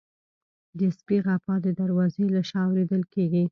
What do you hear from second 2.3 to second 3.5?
له شا اورېدل کېږي.